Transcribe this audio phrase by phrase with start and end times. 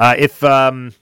[0.00, 0.94] Uh, if um,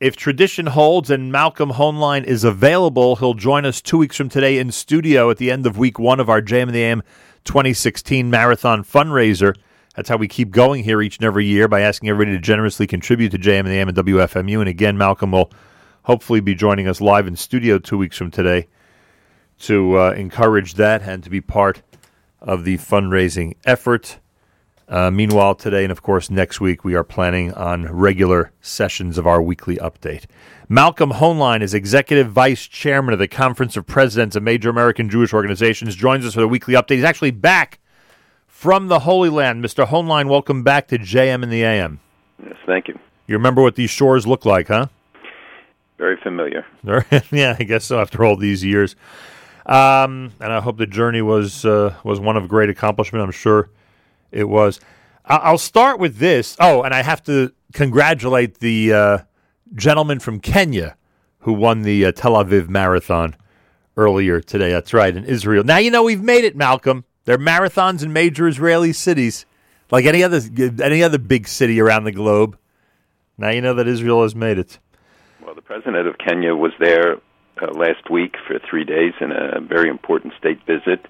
[0.00, 4.58] if tradition holds and Malcolm Hoenlein is available, he'll join us two weeks from today
[4.58, 7.02] in studio at the end of week one of our JM in the AM
[7.44, 9.54] 2016 marathon fundraiser.
[9.94, 12.88] That's how we keep going here each and every year by asking everybody to generously
[12.88, 14.58] contribute to JM in the AM and WFMU.
[14.58, 15.52] And again, Malcolm will
[16.02, 18.66] hopefully be joining us live in studio two weeks from today
[19.60, 21.82] to uh, encourage that and to be part
[22.40, 24.18] of the fundraising effort.
[24.92, 29.26] Uh, meanwhile, today and of course next week, we are planning on regular sessions of
[29.26, 30.26] our weekly update.
[30.68, 35.32] Malcolm Hoenlein is Executive Vice Chairman of the Conference of Presidents of Major American Jewish
[35.32, 36.96] Organizations, joins us for the weekly update.
[36.96, 37.78] He's actually back
[38.46, 39.64] from the Holy Land.
[39.64, 39.86] Mr.
[39.86, 41.98] Hoenlein, welcome back to JM in the AM.
[42.44, 42.98] Yes, thank you.
[43.26, 44.88] You remember what these shores look like, huh?
[45.96, 46.66] Very familiar.
[47.32, 48.94] yeah, I guess so after all these years.
[49.64, 53.24] Um, and I hope the journey was uh, was one of great accomplishment.
[53.24, 53.70] I'm sure
[54.32, 54.80] it was.
[55.24, 56.56] I- will start with this.
[56.58, 59.18] Oh, and I have to congratulate the uh,
[59.74, 60.96] gentleman from Kenya
[61.40, 63.36] who won the uh, Tel Aviv Marathon
[63.96, 64.70] earlier today.
[64.70, 65.64] That's right, in Israel.
[65.64, 67.04] Now you know we've made it, Malcolm.
[67.24, 69.46] There are marathons in major Israeli cities,
[69.90, 70.40] like any other
[70.82, 72.58] any other big city around the globe.
[73.38, 74.78] Now you know that Israel has made it.
[75.44, 77.16] Well, the president of Kenya was there
[77.60, 81.06] uh, last week for three days in a very important state visit.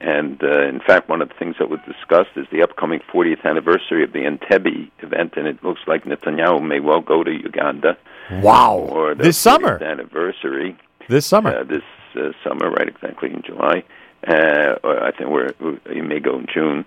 [0.00, 3.44] And uh, in fact, one of the things that was discussed is the upcoming 40th
[3.44, 7.96] anniversary of the Entebbe event, and it looks like Netanyahu may well go to Uganda.
[8.30, 8.76] Wow!
[8.76, 10.76] Or the this summer anniversary.
[11.08, 11.56] This summer.
[11.56, 11.82] Uh, this
[12.14, 12.88] uh, summer, right?
[12.88, 13.84] Exactly in July.
[14.26, 15.52] Uh, or I think we're
[15.90, 16.84] you may go in June.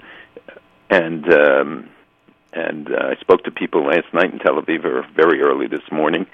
[0.92, 1.90] And um,
[2.54, 5.92] and uh, I spoke to people last night in Tel Aviv, or very early this
[5.92, 6.28] morning,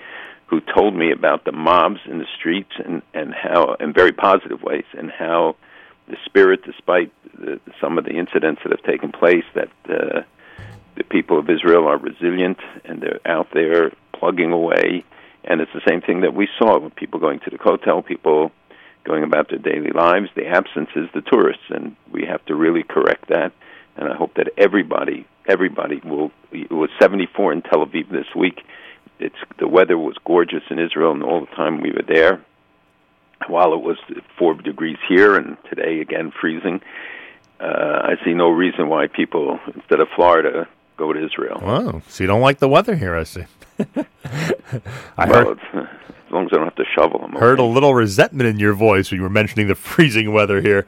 [0.48, 4.62] who told me about the mobs in the streets and and how in very positive
[4.62, 5.56] ways and how
[6.08, 10.22] the spirit, despite the, some of the incidents that have taken place, that uh,
[10.96, 15.04] the people of Israel are resilient and they're out there plugging away.
[15.44, 18.52] And it's the same thing that we saw with people going to the Kotel, people
[19.04, 20.30] going about their daily lives.
[20.36, 23.52] The absence is the tourists, and we have to really correct that.
[23.96, 26.32] And I hope that everybody, everybody will.
[26.52, 28.62] It was 74 in Tel Aviv this week.
[29.20, 32.44] It's the weather was gorgeous in Israel, and all the time we were there
[33.48, 33.98] while it was
[34.38, 36.82] four degrees here and today again freezing,
[37.60, 41.60] uh, I see no reason why people instead of Florida go to Israel.
[41.62, 43.16] Oh, so you don't like the weather here?
[43.16, 43.46] I see.
[45.18, 47.34] I well, heard, as long as I don't have to shovel them.
[47.34, 47.68] Heard okay.
[47.68, 50.86] a little resentment in your voice when you were mentioning the freezing weather here.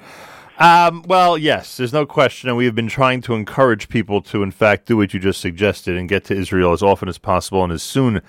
[0.59, 4.41] Um, well, yes, there's no question, and we have been trying to encourage people to,
[4.41, 7.63] in fact, do what you just suggested and get to Israel as often as possible
[7.63, 8.21] and as soon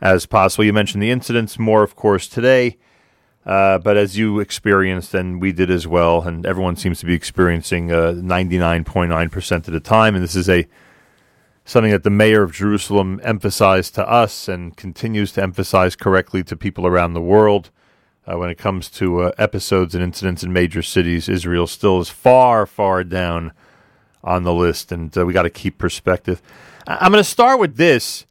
[0.00, 0.64] as possible.
[0.64, 2.78] You mentioned the incidents, more, of course, today.
[3.44, 7.14] Uh, but as you experienced, and we did as well, and everyone seems to be
[7.14, 10.66] experiencing uh, 99.9% of the time, and this is a
[11.64, 16.56] something that the mayor of Jerusalem emphasized to us and continues to emphasize correctly to
[16.56, 17.70] people around the world.
[18.24, 22.08] Uh, when it comes to uh, episodes and incidents in major cities, Israel still is
[22.08, 23.52] far, far down
[24.22, 26.40] on the list, and uh, we got to keep perspective.
[26.86, 28.26] I'm going to start with this.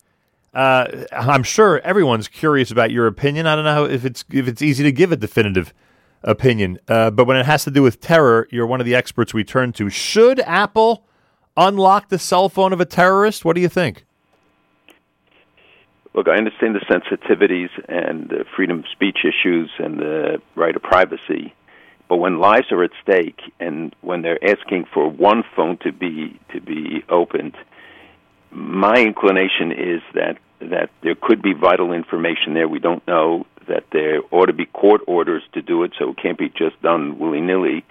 [0.54, 3.48] Uh, I'm sure everyone's curious about your opinion.
[3.48, 5.74] I don't know if it's if it's easy to give a definitive
[6.24, 9.34] opinion, uh, but when it has to do with terror, you're one of the experts
[9.34, 9.90] we turn to.
[9.90, 11.06] Should Apple
[11.56, 13.46] unlock the cell phone of a terrorist?
[13.46, 14.06] What do you think?
[16.14, 20.82] Look, I understand the sensitivities and the freedom of speech issues and the right of
[20.82, 21.54] privacy,
[22.10, 26.38] but when lives are at stake and when they're asking for one phone to be
[26.54, 27.56] to be opened
[28.52, 32.68] my inclination is that that there could be vital information there.
[32.68, 36.18] We don't know that there ought to be court orders to do it, so it
[36.18, 37.84] can't be just done willy nilly.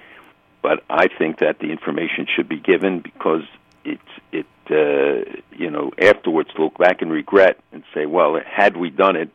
[0.62, 3.43] But I think that the information should be given because
[3.84, 8.91] it's it uh, you know afterwards look back and regret and say, well, had we
[8.91, 9.31] done it,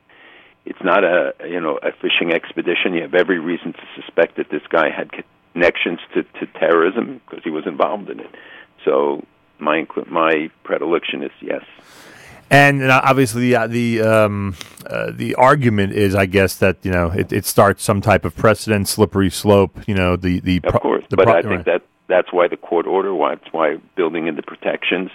[0.65, 2.93] it's not a you know a fishing expedition.
[2.93, 5.11] You have every reason to suspect that this guy had
[5.53, 8.29] connections to, to terrorism because he was involved in it.
[8.83, 9.25] So
[9.59, 11.63] my my predilection is yes.
[12.51, 14.55] And obviously, the uh, the, um,
[14.85, 18.35] uh, the argument is, I guess, that you know it, it, starts some type of
[18.35, 19.79] precedent, slippery slope.
[19.87, 22.57] You know, the the of course, the but pro- I think that that's why the
[22.57, 25.09] court order, why it's why building in the protections.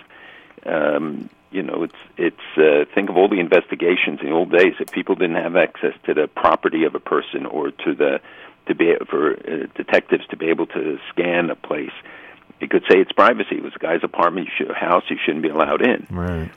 [0.66, 4.75] Um, you know, it's it's uh, think of all the investigations in the old days.
[4.81, 8.20] If people didn't have access to the property of a person or to the
[8.66, 11.92] to be for uh, detectives to be able to scan a place,
[12.60, 13.56] you could say it's privacy.
[13.56, 16.06] It was a guy's apartment, you should, house, you shouldn't be allowed in.
[16.10, 16.50] Right.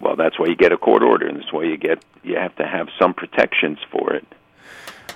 [0.00, 2.54] Well, that's why you get a court order, and that's why you get you have
[2.56, 4.26] to have some protections for it.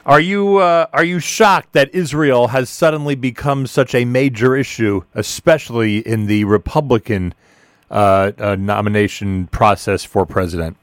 [0.05, 5.03] Are you uh, are you shocked that Israel has suddenly become such a major issue,
[5.15, 7.35] especially in the Republican
[7.91, 10.77] uh, uh, nomination process for president?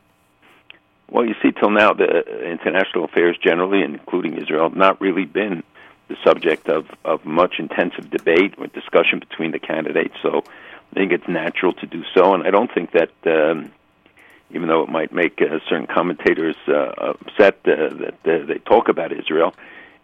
[1.11, 5.63] Well, you see, till now, the international affairs generally, including Israel, have not really been
[6.09, 10.15] the subject of, of much intensive debate or discussion between the candidates.
[10.21, 10.43] So
[10.91, 13.71] I think it's natural to do so, and I don't think that, um,
[14.51, 18.89] even though it might make uh, certain commentators uh, upset uh, that uh, they talk
[18.89, 19.53] about Israel,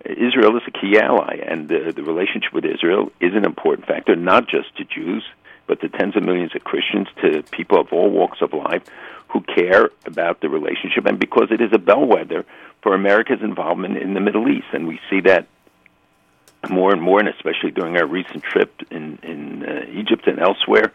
[0.05, 4.15] Israel is a key ally, and uh, the relationship with Israel is an important factor,
[4.15, 5.23] not just to Jews,
[5.67, 8.83] but to tens of millions of Christians, to people of all walks of life
[9.29, 12.45] who care about the relationship, and because it is a bellwether
[12.83, 15.47] for America's involvement in the Middle East, and we see that
[16.69, 20.91] more and more, and especially during our recent trip in in uh, Egypt and elsewhere,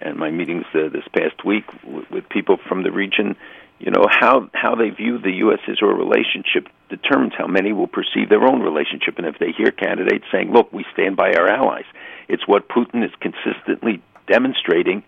[0.00, 3.36] and my meetings uh, this past week w- with people from the region.
[3.78, 8.42] You know how how they view the U.S.-Israel relationship determines how many will perceive their
[8.42, 11.86] own relationship, and if they hear candidates saying, "Look, we stand by our allies,"
[12.28, 15.02] it's what Putin is consistently demonstrating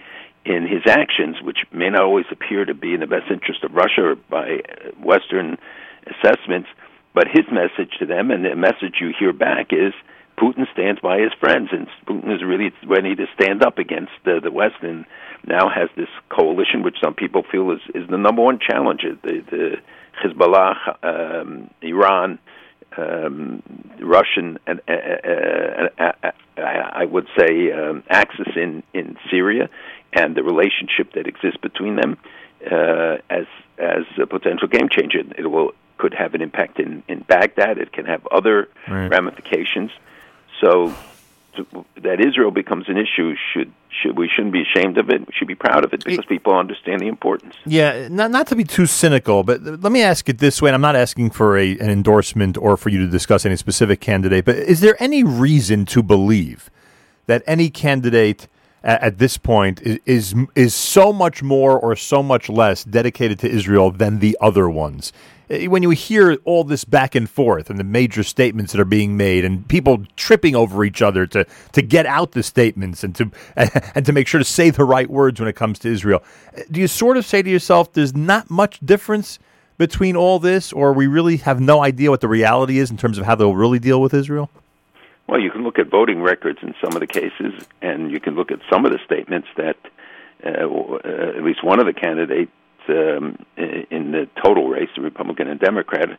[0.45, 3.75] in his actions, which may not always appear to be in the best interest of
[3.75, 4.61] Russia or by
[5.01, 5.59] Western
[6.07, 6.69] assessments.
[7.15, 9.93] But his message to them, and the message you hear back, is
[10.39, 14.41] Putin stands by his friends, and Putin is really ready to stand up against uh,
[14.41, 15.05] the West, and
[15.47, 19.45] now has this coalition, which some people feel is, is the number one challenge: the,
[19.51, 19.77] the
[20.25, 22.39] Hezbollah, um, Iran,
[22.97, 23.63] um,
[24.01, 29.69] Russian, and uh, uh, uh, uh, I would say um, axis in in Syria,
[30.15, 32.17] and the relationship that exists between them
[32.71, 33.47] uh, as
[33.79, 35.21] as a potential game changer.
[35.37, 37.79] It will could have an impact in in Baghdad.
[37.79, 39.09] It can have other right.
[39.09, 39.93] ramifications.
[40.61, 40.93] So
[41.55, 45.21] to, that Israel becomes an issue should should we shouldn't be ashamed of it.
[45.29, 47.55] We should be proud of it because people understand the importance.
[47.65, 50.71] Yeah, not not to be too cynical, but let me ask it this way.
[50.71, 54.01] And I'm not asking for a, an endorsement or for you to discuss any specific
[54.01, 56.69] candidate, but is there any reason to believe
[57.27, 58.49] that any candidate
[58.85, 63.39] at, at this point is, is is so much more or so much less dedicated
[63.41, 65.13] to Israel than the other ones?
[65.49, 69.19] When you hear all this back and forth and the major statements that are being
[69.19, 73.31] made and people tripping over each other to, to get out the statements and to
[73.95, 76.23] and to make sure to say the right words when it comes to Israel,
[76.71, 79.39] do you sort of say to yourself, there's not much difference
[79.79, 83.19] between all this, or we really have no idea what the reality is in terms
[83.19, 84.49] of how they'll really deal with Israel?
[85.33, 88.35] Well, you can look at voting records in some of the cases, and you can
[88.35, 89.79] look at some of the statements that
[90.45, 92.53] uh, uh, at least one of the candidates
[92.91, 96.19] um, in the total race, the Republican and Democrat,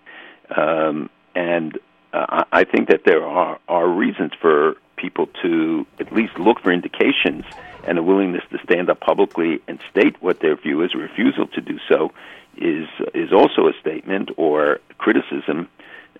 [0.57, 1.77] um, and
[2.11, 6.71] uh, I think that there are are reasons for people to at least look for
[6.71, 7.45] indications
[7.85, 10.95] and a willingness to stand up publicly and state what their view is.
[10.95, 12.11] Refusal to do so
[12.57, 15.69] is is also a statement or criticism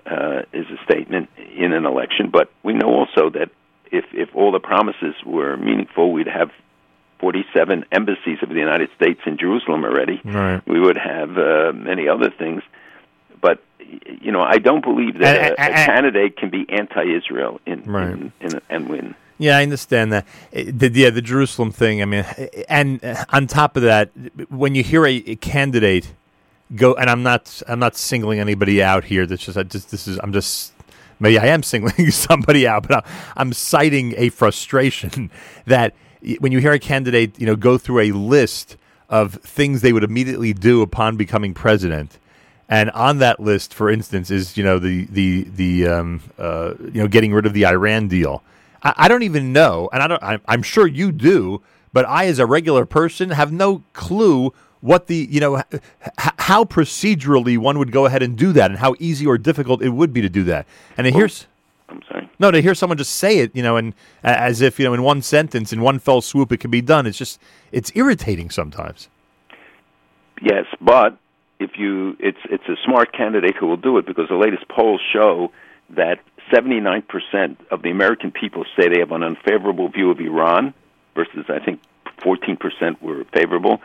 [0.05, 2.29] uh, is a statement in an election.
[2.31, 3.49] But we know also that
[3.91, 6.51] if if all the promises were meaningful, we'd have
[7.19, 10.19] 47 embassies of the United States in Jerusalem already.
[10.25, 10.61] Right.
[10.67, 12.63] We would have uh, many other things.
[13.39, 13.63] But
[14.19, 18.09] you know, I don't believe that a, a candidate can be anti-Israel in, right.
[18.09, 19.15] in, in, and win.
[19.37, 20.25] Yeah, I understand that.
[20.55, 22.01] Uh, the, yeah, the Jerusalem thing.
[22.01, 22.25] I mean,
[22.69, 24.11] and on top of that,
[24.49, 26.13] when you hear a, a candidate
[26.75, 29.25] go, and I'm not, I'm not singling anybody out here.
[29.25, 30.73] That's just, I just, this is, I'm just
[31.19, 33.05] maybe I am singling somebody out, but
[33.35, 35.31] I'm citing a frustration
[35.65, 35.95] that
[36.39, 38.77] when you hear a candidate, you know, go through a list
[39.09, 42.19] of things they would immediately do upon becoming president,
[42.69, 47.01] and on that list, for instance, is you know the the the um, uh, you
[47.01, 48.43] know getting rid of the Iran deal.
[48.81, 50.23] I, I don't even know, and I don't.
[50.23, 51.61] I'm, I'm sure you do,
[51.91, 55.81] but I, as a regular person, have no clue what the you know h-
[56.37, 59.89] how procedurally one would go ahead and do that, and how easy or difficult it
[59.89, 60.67] would be to do that.
[60.97, 61.47] And well, here's
[61.87, 62.29] I'm sorry.
[62.37, 65.01] No, to hear someone just say it, you know, and as if you know, in
[65.01, 67.07] one sentence, in one fell swoop, it can be done.
[67.07, 67.39] It's just
[67.71, 69.07] it's irritating sometimes.
[70.41, 71.17] Yes, but
[71.59, 74.99] if you, it's it's a smart candidate who will do it because the latest polls
[75.13, 75.51] show
[75.91, 76.19] that
[76.51, 80.73] 79% of the American people say they have an unfavorable view of Iran,
[81.15, 81.79] versus I think
[82.19, 83.81] 14% were favorable,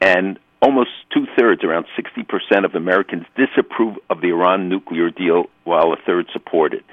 [0.00, 5.92] and almost two thirds, around 60% of Americans disapprove of the Iran nuclear deal, while
[5.92, 6.84] a third support it.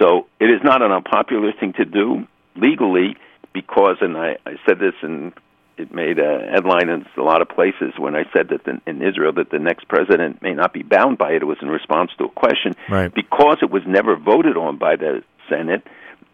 [0.00, 2.26] So it is not an unpopular thing to do
[2.56, 3.16] legally
[3.52, 5.32] because, and I, I said this and
[5.76, 9.02] it made a headline in a lot of places when I said that the, in
[9.02, 11.42] Israel that the next president may not be bound by it.
[11.42, 13.12] It was in response to a question right.
[13.12, 15.82] because it was never voted on by the Senate,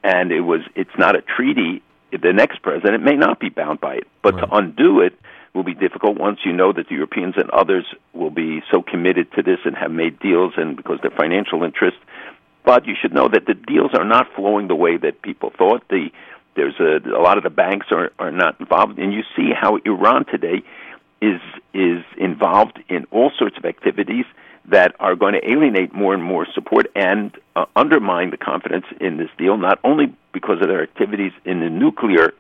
[0.03, 1.83] and it was it's not a treaty.
[2.11, 4.49] The next president may not be bound by it, but right.
[4.49, 5.15] to undo it
[5.57, 9.33] will be difficult once you know that the Europeans and others will be so committed
[9.33, 12.01] to this and have made deals, and because their financial interests
[12.67, 15.83] but you should know that the deals are not flowing the way that people thought.
[15.89, 16.11] The
[16.57, 19.79] There's a, a lot of the banks are, are not involved, and you see how
[19.87, 20.63] Iran today
[21.23, 21.41] is
[21.73, 24.27] is involved in all sorts of activities
[24.67, 29.17] that are going to alienate more and more support and uh, undermine the confidence in
[29.17, 32.35] this deal, not only because of their activities in the nuclear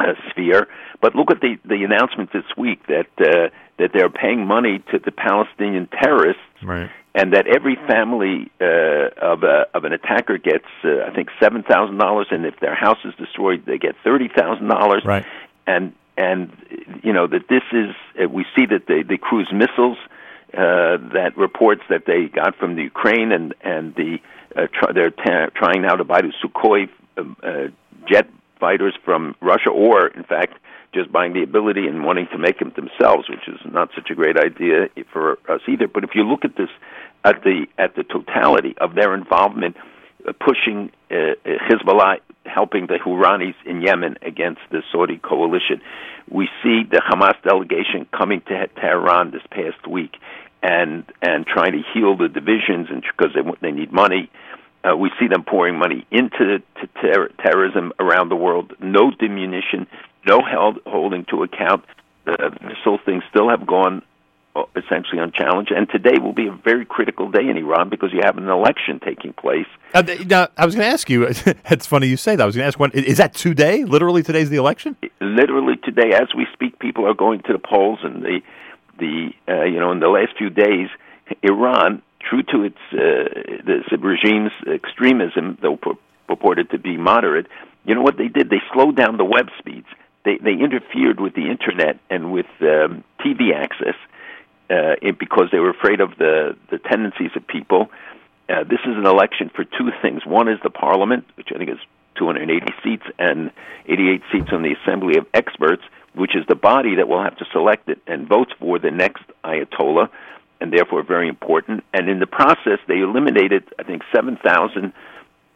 [0.00, 0.68] uh, sphere,
[1.00, 4.98] but look at the the announcement this week that uh, that they're paying money to
[4.98, 6.90] the Palestinian terrorists, right.
[7.14, 11.62] and that every family uh, of a, of an attacker gets, uh, I think, seven
[11.62, 15.02] thousand dollars, and if their house is destroyed, they get thirty thousand dollars.
[15.04, 15.26] Right.
[15.66, 16.52] And and
[17.02, 19.98] you know that this is uh, we see that the the cruise missiles
[20.54, 24.18] uh, that reports that they got from the Ukraine and and the
[24.56, 27.68] uh, tr- they're ta- trying now to buy the Sukhoi um, uh,
[28.08, 28.28] jet
[28.58, 30.54] fighters from Russia, or in fact
[30.94, 34.14] just buying the ability and wanting to make them themselves, which is not such a
[34.14, 35.86] great idea for us either.
[35.86, 36.70] But if you look at this
[37.24, 39.76] at the at the totality of their involvement,
[40.26, 45.80] uh, pushing uh, Hezbollah, helping the Houthis in Yemen against the Saudi coalition,
[46.30, 50.16] we see the Hamas delegation coming to Tehran this past week
[50.62, 54.30] and and trying to heal the divisions and because they they need money.
[54.84, 58.72] Uh, we see them pouring money into to ter- terrorism around the world.
[58.80, 59.86] No diminution,
[60.26, 61.84] no held, holding to account.
[62.24, 64.02] The missile things still have gone
[64.54, 65.72] uh, essentially unchallenged.
[65.72, 69.00] And today will be a very critical day in Iran because you have an election
[69.04, 69.66] taking place.
[69.94, 71.24] Uh, now, I was going to ask you.
[71.24, 72.42] it's funny you say that.
[72.42, 73.84] I was going to ask when is that today?
[73.84, 74.96] Literally, today's the election.
[75.20, 78.40] Literally today, as we speak, people are going to the polls, and the
[78.98, 80.88] the uh, you know in the last few days,
[81.42, 83.28] Iran, true to its uh,
[83.64, 85.78] the regime's extremism, though
[86.26, 87.46] purported to be moderate,
[87.84, 88.50] you know what they did?
[88.50, 89.86] They slowed down the web speeds.
[90.24, 93.94] They they interfered with the internet and with um, TV access
[94.70, 97.90] uh, it, because they were afraid of the the tendencies of people.
[98.48, 100.24] Uh, this is an election for two things.
[100.24, 101.78] One is the parliament, which I think is
[102.16, 103.50] 280 seats, and
[103.86, 105.82] 88 seats on the Assembly of Experts
[106.18, 109.22] which is the body that will have to select it and votes for the next
[109.44, 110.08] Ayatollah,
[110.60, 111.84] and therefore very important.
[111.92, 114.92] And in the process, they eliminated, I think, 7,000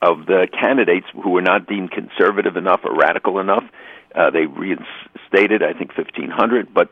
[0.01, 3.65] of the candidates who were not deemed conservative enough or radical enough.
[4.15, 6.91] Uh, they reinstated, I think, 1,500, but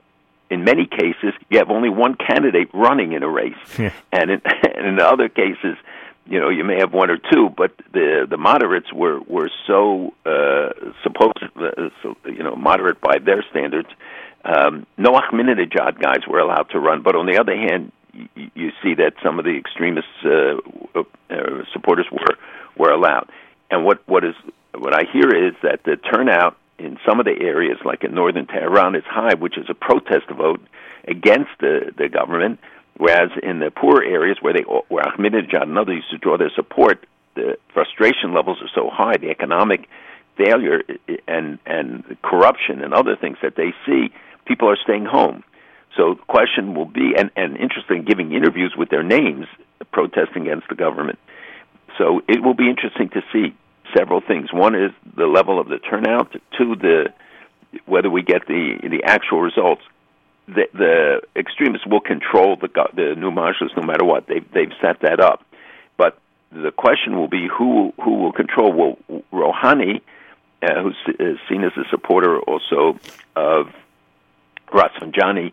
[0.49, 3.55] in many cases, you have only one candidate running in a race.
[3.79, 3.93] Yeah.
[4.11, 4.43] And, in,
[4.75, 5.76] and in other cases,
[6.26, 10.14] you know you may have one or two, but the the moderates were were so
[10.25, 10.71] uh,
[11.02, 13.88] supposed uh, so, you know moderate by their standards.
[14.45, 17.93] Um, no Ahmadinejad guys were allowed to run, but on the other hand,
[18.35, 20.57] you, see that some of the extremist uh,
[20.95, 22.37] uh, supporters were
[22.76, 23.29] were allowed.
[23.71, 24.35] And what what is
[24.75, 28.47] what I hear is that the turnout in some of the areas, like in northern
[28.47, 30.61] Tehran, is high, which is a protest vote
[31.07, 32.59] against the the government
[33.00, 36.50] Whereas in the poor areas where they where Ahmadinejad and others used to draw their
[36.55, 39.88] support, the frustration levels are so high, the economic
[40.37, 40.83] failure
[41.26, 44.12] and and corruption and other things that they see,
[44.45, 45.43] people are staying home.
[45.97, 49.47] So the question will be, and, and interesting, giving interviews with their names,
[49.92, 51.18] protesting against the government.
[51.99, 53.54] So it will be interesting to see
[53.97, 54.52] several things.
[54.52, 56.32] One is the level of the turnout.
[56.56, 57.12] Two, the
[57.87, 59.82] whether we get the the actual results
[60.54, 64.26] the, the extremists will control the the new majlis no matter what.
[64.26, 65.44] They've they've set that up,
[65.97, 66.18] but
[66.50, 68.73] the question will be who who will control.
[68.73, 70.00] Will Rouhani,
[70.62, 72.99] uh, who's uh, seen as a supporter also
[73.37, 73.68] of
[74.68, 75.52] Rafsanjani,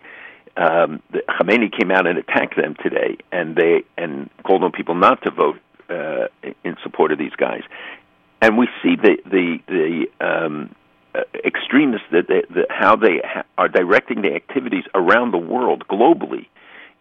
[0.58, 4.96] um, the, Khamenei came out and attacked them today, and they and called on people
[4.96, 5.60] not to vote
[5.90, 6.28] uh,
[6.64, 7.62] in support of these guys.
[8.42, 10.76] And we see the the the um,
[11.14, 15.88] uh, extremists that, they, that how they ha- are directing their activities around the world
[15.88, 16.48] globally.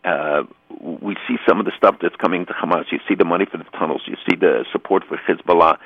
[0.05, 0.45] Uh,
[0.81, 2.85] we see some of the stuff that's coming to Hamas.
[2.93, 4.03] You see the money for the tunnels.
[4.07, 5.79] You see the support for Hezbollah,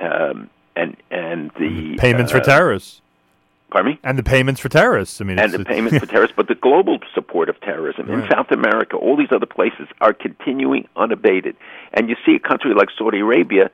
[0.00, 3.02] um, and and the payments uh, for terrorists.
[3.76, 4.00] Pardon me?
[4.02, 5.20] And the payments for terrorists.
[5.20, 8.24] I mean, and the payments for terrorists, but the global support of terrorism right.
[8.24, 11.56] in South America, all these other places are continuing unabated.
[11.92, 13.70] And you see a country like Saudi Arabia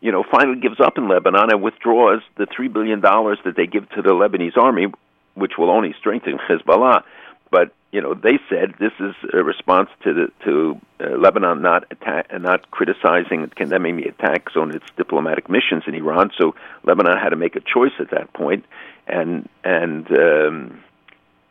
[0.00, 3.66] you know, finally gives up in Lebanon and withdraws the three billion dollars that they
[3.66, 4.86] give to the Lebanese army,
[5.34, 7.02] which will only strengthen Hezbollah.
[7.50, 11.84] But you know, they said this is a response to the to uh, Lebanon not
[11.90, 16.30] attack, not criticizing and condemning the attacks on its diplomatic missions in Iran.
[16.36, 18.64] So Lebanon had to make a choice at that point,
[19.06, 20.84] and and um,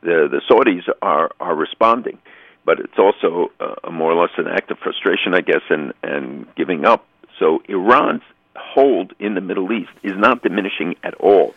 [0.02, 2.18] the the Saudis are are responding.
[2.66, 6.48] But it's also uh, more or less an act of frustration, I guess, and and
[6.56, 7.06] giving up.
[7.40, 8.22] So Iran's
[8.56, 11.56] hold in the Middle East is not diminishing at all,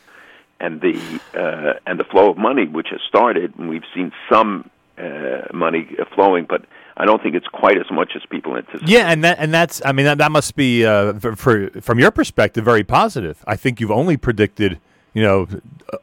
[0.58, 4.68] and the uh, and the flow of money, which has started, and we've seen some
[4.98, 6.64] uh, money flowing, but
[6.96, 8.88] I don't think it's quite as much as people anticipate.
[8.88, 11.98] Yeah, and that and that's I mean that, that must be uh, for, for, from
[11.98, 13.44] your perspective very positive.
[13.46, 14.80] I think you've only predicted
[15.16, 15.48] you know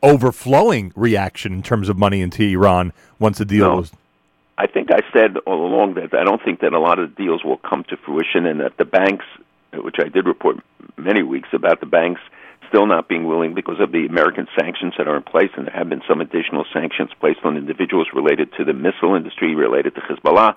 [0.02, 3.76] overflowing reaction in terms of money into Iran once the deal No.
[3.78, 3.92] was.
[4.58, 7.24] I think I said all along that I don't think that a lot of the
[7.24, 9.26] deals will come to fruition, and that the banks,
[9.74, 10.58] which I did report
[10.98, 12.22] many weeks about the banks
[12.70, 15.76] still not being willing because of the American sanctions that are in place, and there
[15.76, 20.02] have been some additional sanctions placed on individuals related to the missile industry, related to
[20.02, 20.56] Hezbollah,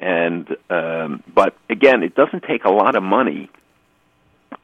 [0.00, 3.50] and um, but again, it doesn't take a lot of money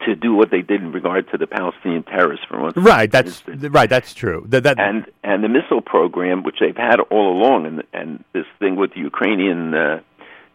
[0.06, 2.72] to do what they did in regard to the Palestinian terrorists, for one.
[2.76, 3.88] Right, that's right.
[3.88, 4.44] That's true.
[4.48, 8.46] That, that and and the missile program, which they've had all along, and and this
[8.58, 10.00] thing with the Ukrainian uh,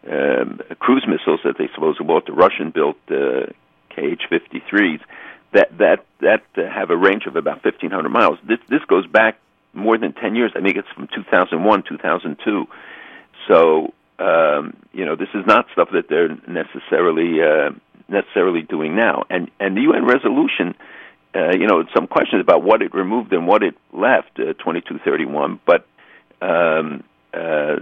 [0.10, 3.52] um, cruise missiles that they supposedly bought, the Russian-built uh,
[3.90, 5.02] KH-53s,
[5.54, 8.40] that that that uh, have a range of about 1,500 miles.
[8.48, 9.40] This this goes back
[9.74, 10.52] more than 10 years.
[10.56, 12.66] I think it's from 2001, 2002.
[13.48, 17.72] So um, you know, this is not stuff that they're necessarily uh,
[18.10, 19.24] necessarily doing now.
[19.30, 20.76] And and the UN resolution,
[21.36, 25.60] uh, you know, some questions about what it removed and what it left, uh, 2231.
[25.66, 25.86] But
[26.42, 27.78] um, uh,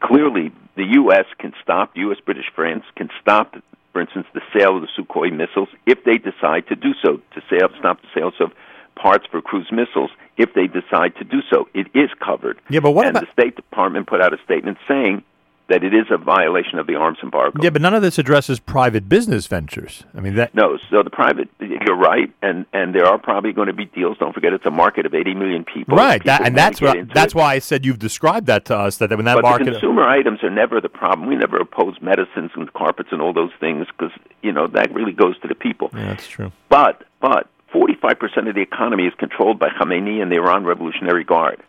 [0.00, 1.26] clearly, the U.S.
[1.38, 1.92] can stop.
[1.96, 3.54] U.S., British, France can stop,
[3.92, 7.16] for instance, the sale of the Sukhoi missiles if they decide to do so.
[7.34, 8.52] To sale, stop the sales of
[8.94, 11.68] parts for cruise missiles if they decide to do so.
[11.74, 12.58] It is covered.
[12.70, 15.22] Yeah, but what and about- the State Department put out a statement saying
[15.68, 17.60] that it is a violation of the arms embargo.
[17.60, 20.04] yeah, but none of this addresses private business ventures.
[20.16, 20.54] I mean that.
[20.54, 24.16] No, so the private, you're right, and and there are probably going to be deals.
[24.18, 25.96] Don't forget, it's a market of 80 million people.
[25.96, 27.36] Right, People that, and that's what, that's it.
[27.36, 30.42] why I said you've described that to us that when that But market consumer items
[30.44, 31.28] are never the problem.
[31.28, 35.12] We never oppose medicines and carpets and all those things because you know that really
[35.12, 35.90] goes to the people.
[35.94, 36.52] yeah, that's true.
[36.68, 41.24] But but 45 percent of the economy is controlled by Khamenei and the Iran Revolutionary
[41.24, 41.60] Guard.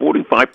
[0.00, 0.52] 45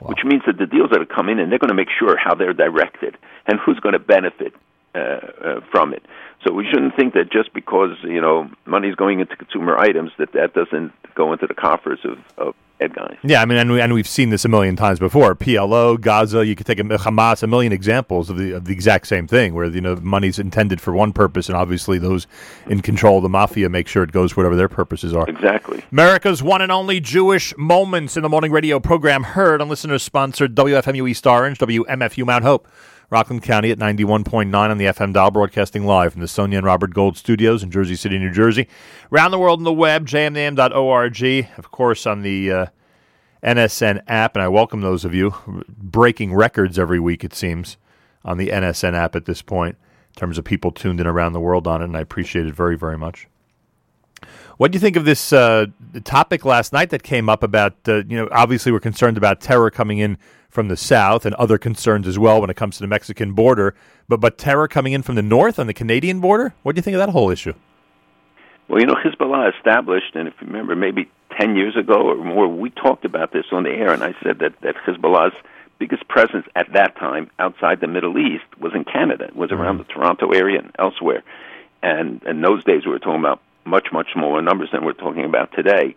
[0.00, 2.34] which means that the deals that are coming in, they're going to make sure how
[2.34, 3.16] they're directed
[3.46, 4.54] and who's going to benefit
[4.94, 6.04] uh, uh, from it.
[6.46, 10.32] So we shouldn't think that just because you know money's going into consumer items that
[10.32, 12.54] that doesn't go into the coffers of of
[12.88, 13.16] guys.
[13.22, 15.34] Yeah, I mean, and, we, and we've seen this a million times before.
[15.34, 19.06] PLO, Gaza, you could take a, Hamas, a million examples of the of the exact
[19.06, 22.26] same thing, where you know money's intended for one purpose, and obviously those
[22.66, 25.28] in control of the mafia make sure it goes whatever their purposes are.
[25.28, 25.84] Exactly.
[25.92, 30.54] America's one and only Jewish Moments in the Morning radio program, heard on listeners sponsored
[30.54, 32.66] WFMU East Orange, WMFU Mount Hope,
[33.10, 36.94] Rockland County at 91.9 on the FM dial, broadcasting live from the Sonia and Robert
[36.94, 38.68] Gold studios in Jersey City, New Jersey.
[39.10, 42.66] Around the world on the web, jmnam.org, of course, on the uh,
[43.42, 45.34] NSN app, and I welcome those of you
[45.76, 47.78] breaking records every week, it seems,
[48.24, 49.76] on the NSN app at this point,
[50.14, 52.54] in terms of people tuned in around the world on it, and I appreciate it
[52.54, 53.26] very, very much.
[54.56, 55.66] What do you think of this uh,
[56.04, 59.70] topic last night that came up about, uh, you know, obviously we're concerned about terror
[59.70, 60.16] coming in
[60.50, 63.74] from the south and other concerns as well when it comes to the Mexican border,
[64.08, 66.54] but but terror coming in from the north on the Canadian border?
[66.62, 67.54] What do you think of that whole issue?
[68.68, 72.46] Well, you know, Hezbollah established, and if you remember, maybe 10 years ago or more,
[72.46, 75.34] we talked about this on the air, and I said that, that Hezbollah's
[75.80, 79.78] biggest presence at that time outside the Middle East was in Canada, it was around
[79.78, 79.86] mm.
[79.86, 81.24] the Toronto area and elsewhere.
[81.82, 85.24] And in those days, we were talking about much, much smaller numbers than we're talking
[85.24, 85.96] about today.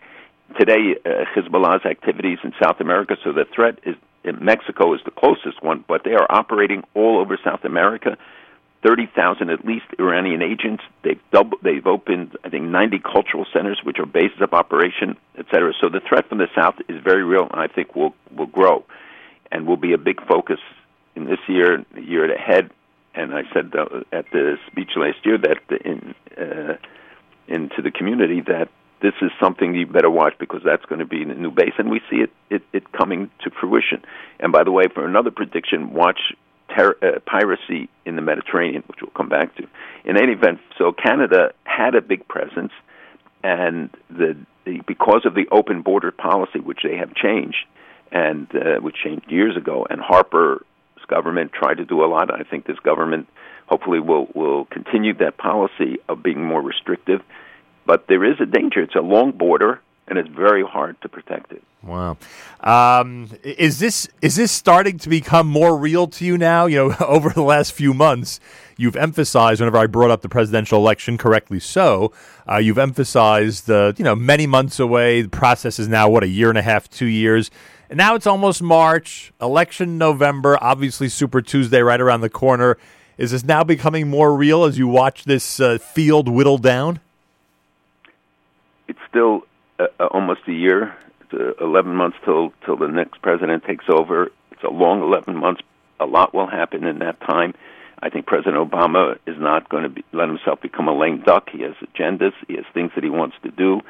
[0.59, 5.11] Today, uh, Hezbollah's activities in South America, so the threat is in Mexico is the
[5.11, 8.17] closest one, but they are operating all over South America.
[8.85, 10.83] 30,000 at least Iranian agents.
[11.03, 15.45] They've double, they've opened, I think, 90 cultural centers, which are bases of operation, et
[15.51, 15.73] cetera.
[15.81, 18.83] So the threat from the south is very real, and I think will will grow,
[19.51, 20.59] and will be a big focus
[21.15, 22.71] in this year, the year ahead.
[23.15, 26.75] And I said uh, at the speech last year that in uh,
[27.47, 28.69] into the community that
[29.03, 31.91] this is something you better watch because that's going to be a new base, and
[31.91, 34.01] we see it, it, it coming to fruition.
[34.39, 36.19] And by the way, for another prediction, watch
[36.73, 39.67] ter- uh, piracy in the Mediterranean, which we'll come back to.
[40.05, 42.71] In any event, so Canada had a big presence,
[43.43, 47.65] and the, the because of the open border policy, which they have changed,
[48.09, 50.63] and uh, which changed years ago, and Harper's
[51.07, 52.33] government tried to do a lot.
[52.33, 53.27] I think this government
[53.67, 57.21] hopefully will will continue that policy of being more restrictive.
[57.85, 58.81] But there is a danger.
[58.81, 61.63] It's a long border, and it's very hard to protect it.
[61.83, 62.17] Wow,
[62.61, 66.65] um, is this is this starting to become more real to you now?
[66.65, 68.39] You know, over the last few months,
[68.77, 72.13] you've emphasized whenever I brought up the presidential election, correctly so.
[72.49, 75.23] Uh, you've emphasized the you know many months away.
[75.23, 77.51] The process is now what a year and a half, two years.
[77.89, 82.77] And now it's almost March, election November, obviously Super Tuesday right around the corner.
[83.17, 87.01] Is this now becoming more real as you watch this uh, field whittle down?
[89.13, 89.43] Still
[89.77, 90.95] uh, uh, almost a year,
[91.31, 94.31] uh, 11 months till till the next president takes over.
[94.51, 95.61] It's a long 11 months.
[95.99, 97.53] A lot will happen in that time.
[98.01, 101.49] I think President Obama is not going to be, let himself become a lame duck.
[101.51, 102.33] He has agendas.
[102.47, 103.81] He has things that he wants to do.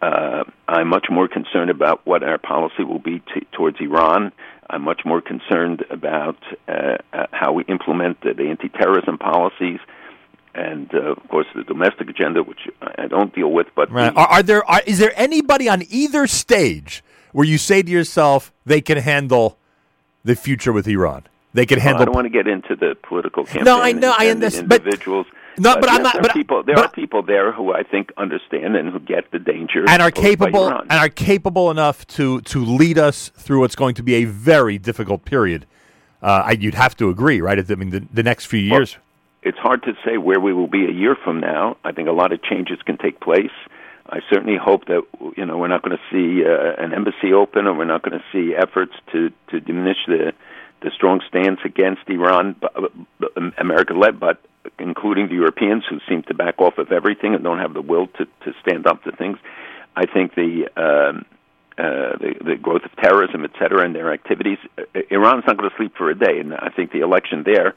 [0.00, 4.32] Uh, I'm much more concerned about what our policy will be t- towards Iran.
[4.70, 9.80] I'm much more concerned about uh, uh, how we implement the, anti-terrorism policies,
[10.54, 13.68] and uh, of course the domestic agenda, which I don't deal with.
[13.74, 14.12] But right.
[14.12, 17.90] the, are, are, there are, is there anybody on either stage where you say to
[17.90, 19.58] yourself they can handle
[20.24, 21.24] the future with Iran?
[21.54, 21.98] They can handle.
[21.98, 23.64] Well, I don't want to get into the political campaign.
[23.64, 25.26] No, I know, and, I and understand, individuals.
[25.30, 26.12] But, no, but, but yes, I'm not.
[26.14, 28.98] There, are but, people, there but, are people there who I think understand and who
[28.98, 33.60] get the danger and are capable and are capable enough to to lead us through
[33.60, 35.66] what's going to be a very difficult period.
[36.22, 37.58] Uh, I, you'd have to agree, right?
[37.58, 38.96] I mean, the, the next few Well, years.
[39.42, 41.76] It's hard to say where we will be a year from now.
[41.84, 43.50] I think a lot of changes can take place.
[44.08, 45.02] I certainly hope that
[45.36, 48.18] you know we're not going to see uh, an embassy open, or we're not going
[48.18, 50.32] to see efforts to to diminish the
[50.82, 52.56] the strong stance against Iran,
[53.56, 54.40] America led, but
[54.80, 58.08] including the Europeans who seem to back off of everything and don't have the will
[58.18, 59.38] to to stand up to things.
[59.94, 61.24] I think the um,
[61.78, 64.58] uh, the, the growth of terrorism, et cetera, and their activities.
[64.76, 67.74] Uh, Iran's not going to sleep for a day, and I think the election there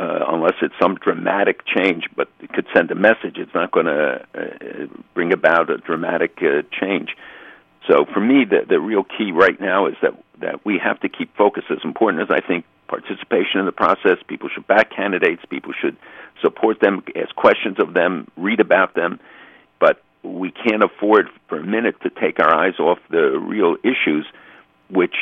[0.00, 3.36] uh, unless it's some dramatic change, but it could send a message.
[3.36, 7.10] It's not going to uh, bring about a dramatic uh, change.
[7.86, 11.08] So for me, the the real key right now is that that we have to
[11.10, 11.64] keep focus.
[11.68, 15.96] As important as I think participation in the process, people should back candidates, people should
[16.40, 19.20] support them, ask questions of them, read about them,
[19.78, 24.26] but we can't afford for a minute to take our eyes off the real issues,
[24.88, 25.14] which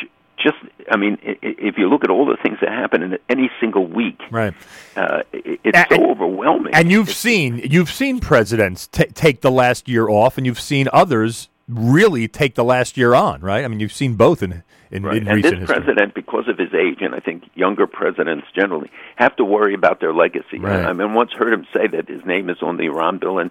[0.42, 0.57] just
[0.90, 4.20] I mean, if you look at all the things that happen in any single week,
[4.31, 4.55] right?
[4.96, 6.74] Uh, it's and, so overwhelming.
[6.74, 10.61] And you've it's, seen you've seen presidents t- take the last year off, and you've
[10.61, 13.64] seen others really take the last year on, right?
[13.64, 15.18] I mean, you've seen both in in, right.
[15.18, 15.83] in and recent this history.
[15.83, 20.01] president, because of his age, and I think younger presidents generally have to worry about
[20.01, 20.59] their legacy.
[20.59, 20.85] Right.
[20.85, 23.51] I mean, once heard him say that his name is on the Iran bill, and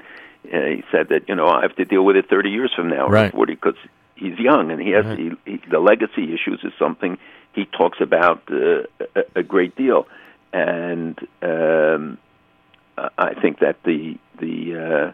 [0.52, 2.90] uh, he said that you know I have to deal with it 30 years from
[2.90, 3.34] now, right.
[3.34, 3.76] or 40, because
[4.18, 5.18] he's young and he has right.
[5.18, 7.18] he, he, the legacy issues is something
[7.54, 8.84] he talks about uh,
[9.16, 10.08] a, a great deal,
[10.54, 12.18] and um,
[13.18, 15.12] I think that the the uh,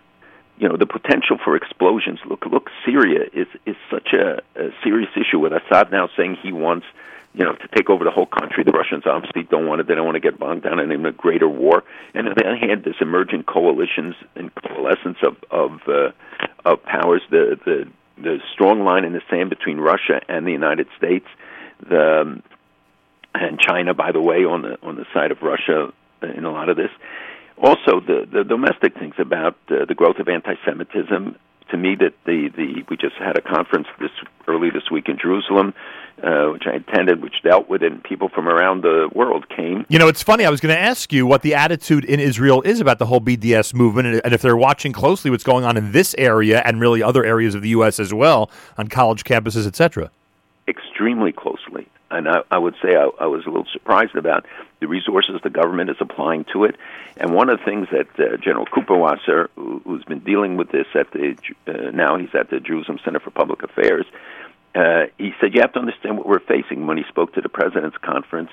[0.57, 2.19] you know the potential for explosions.
[2.27, 6.51] Look, look, Syria is is such a, a serious issue with Assad now saying he
[6.51, 6.85] wants
[7.33, 8.63] you know to take over the whole country.
[8.63, 9.87] The Russians obviously don't want it.
[9.87, 11.83] They don't want to get bogged down in a greater war.
[12.13, 16.11] And on the other hand, this emerging coalitions and coalescence of of uh,
[16.65, 17.21] of powers.
[17.29, 21.25] The the the strong line in the sand between Russia and the United States,
[21.87, 22.43] the um,
[23.35, 26.69] and China, by the way, on the on the side of Russia in a lot
[26.69, 26.91] of this.
[27.57, 31.35] Also, the the domestic things about uh, the growth of anti-Semitism.
[31.71, 34.11] To me, that the the we just had a conference this
[34.47, 35.73] early this week in Jerusalem,
[36.21, 39.85] uh, which I attended, which dealt with it, and people from around the world came.
[39.89, 40.45] You know, it's funny.
[40.45, 43.21] I was going to ask you what the attitude in Israel is about the whole
[43.21, 47.01] BDS movement, and if they're watching closely what's going on in this area and really
[47.01, 47.99] other areas of the U.S.
[47.99, 50.11] as well on college campuses, etc.
[50.67, 54.45] Extremely closely, and I, I would say I, I was a little surprised about
[54.79, 56.75] the resources the government is applying to it.
[57.17, 60.87] And one of the things that uh, General Kuperwasser, who, who's been dealing with this
[60.95, 61.35] at the
[61.67, 64.05] uh, now he's at the Jerusalem Center for Public Affairs,
[64.75, 66.87] uh, he said you have to understand what we're facing.
[66.87, 68.49] When he spoke to the president's conference,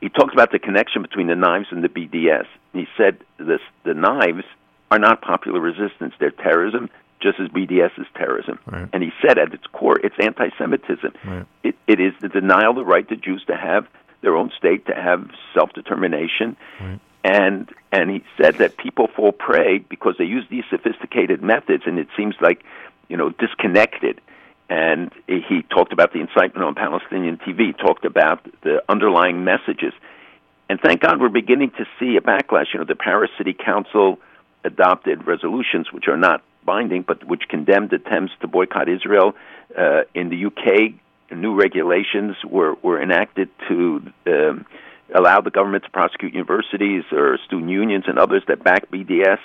[0.00, 2.46] he talks about the connection between the knives and the BDS.
[2.72, 4.44] He said this, the knives
[4.90, 6.90] are not popular resistance; they're terrorism
[7.22, 8.58] just as BDS is terrorism.
[8.66, 8.88] Right.
[8.92, 11.14] And he said at its core, it's anti-Semitism.
[11.24, 11.46] Right.
[11.92, 13.86] It, is the denial of the right to Jews to have
[14.22, 16.56] their own state, to have self-determination.
[16.80, 17.00] Right.
[17.24, 21.98] And and he said that people fall prey because they use these sophisticated methods, and
[21.98, 22.64] it seems like
[23.08, 24.20] you know disconnected.
[24.68, 27.76] And he talked about the incitement on Palestinian TV.
[27.76, 29.92] Talked about the underlying messages.
[30.68, 32.72] And thank God we're beginning to see a backlash.
[32.72, 34.18] You know, the Paris City Council
[34.64, 39.34] adopted resolutions which are not binding, but which condemned attempts to boycott Israel.
[39.76, 40.94] Uh, in the UK,
[41.34, 44.66] new regulations were, were enacted to um,
[45.14, 49.38] allow the government to prosecute universities or student unions and others that back BDS,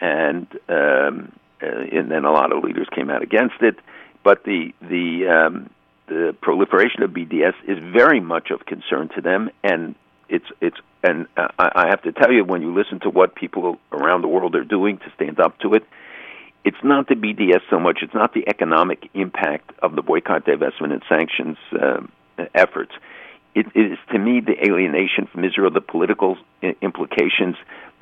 [0.00, 3.76] and um, uh, and then a lot of leaders came out against it.
[4.22, 5.70] But the the um,
[6.06, 9.94] the proliferation of BDS is very much of concern to them, and
[10.28, 13.78] it's it's and uh, I have to tell you when you listen to what people
[13.92, 15.84] around the world are doing to stand up to it,
[16.64, 18.00] it's not the BDS so much.
[18.02, 22.12] It's not the economic impact of the boycott, divestment, and sanctions um,
[22.54, 22.92] efforts.
[23.54, 26.36] it is to me the alienation from Israel, the political
[26.82, 27.56] implications,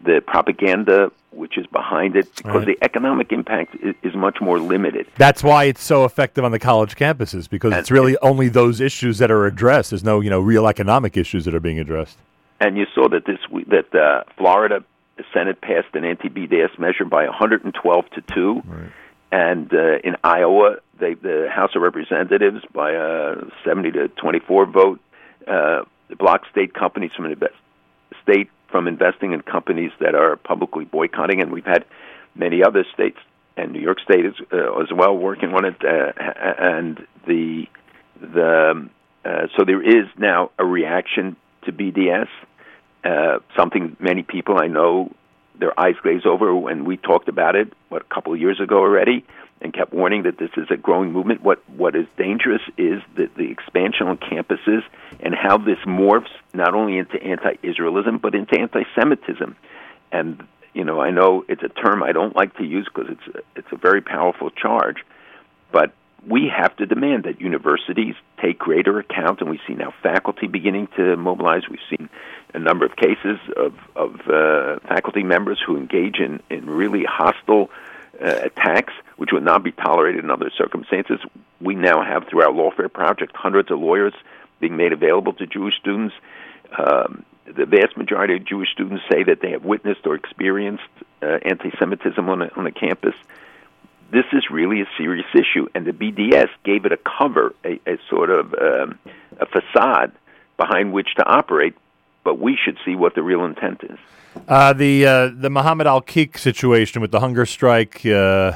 [0.05, 2.67] the propaganda which is behind it, because right.
[2.67, 5.07] the economic impact is, is, much more limited.
[5.19, 8.81] That's why it's so effective on the college campuses because and it's really only those
[8.81, 9.91] issues that are addressed.
[9.91, 12.19] There's no you know real economic issues that are being addressed.
[12.61, 14.83] And you saw that this that uh, Florida
[15.19, 18.63] the Senate passed an anti-BDS measure by 112 to two.
[18.65, 18.91] Right.
[19.31, 25.01] And uh, in Iowa, they, the House of Representatives, by a 70 to 24 vote,
[25.47, 25.83] uh,
[26.19, 27.53] block state companies from invest,
[28.23, 31.85] state from investing in companies that are publicly boycotting, and we've had
[32.35, 33.19] many other states
[33.59, 35.75] and New York State is, uh, as well working on it.
[35.85, 37.65] Uh, and the
[38.21, 38.89] the
[39.25, 42.29] uh, so there is now a reaction to BDS.
[43.05, 45.13] Uh, something many people I know
[45.59, 48.79] their eyes glaze over when we talked about it what a couple of years ago
[48.79, 49.25] already
[49.61, 51.43] and kept warning that this is a growing movement.
[51.43, 54.83] What what is dangerous is that the expansion on campuses
[55.21, 59.57] and how this morphs not only into anti-Israelism but into anti-Semitism.
[60.13, 63.37] And you know, I know it's a term I don't like to use because it's
[63.37, 64.99] a, it's a very powerful charge,
[65.73, 65.93] but
[66.27, 70.89] we have to demand that universities take greater account, and we see now faculty beginning
[70.97, 71.63] to mobilize.
[71.69, 72.09] We've seen
[72.55, 77.71] a number of cases of, of uh, faculty members who engage in, in really hostile
[78.21, 81.21] uh, attacks, which would not be tolerated in other circumstances.
[81.61, 84.15] We now have, through our Lawfare Project, hundreds of lawyers
[84.61, 86.15] being made available to Jewish students.
[86.77, 90.83] Um, the vast majority of Jewish students say that they have witnessed or experienced
[91.23, 93.15] uh, anti-Semitism on a, on campus.
[94.11, 97.99] This is really a serious issue, and the BDS gave it a cover, a, a
[98.09, 98.99] sort of um,
[99.39, 100.13] a facade
[100.57, 101.75] behind which to operate.
[102.25, 103.99] But we should see what the real intent is.
[104.47, 108.53] Uh, the uh, the Muhammad Al Kik situation with the hunger strike, uh,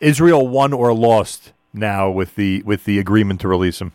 [0.00, 3.92] Israel won or lost now with the with the agreement to release him.